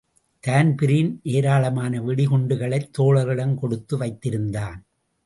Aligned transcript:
Dan Breen 0.39 1.19
ஏராளமான 1.23 1.99
வெடிகுண்டுகளைத் 2.01 2.89
தோழர்களிடம் 2.97 3.55
கொடுத்து 3.55 3.97
வைத்திருந்தான். 3.97 4.79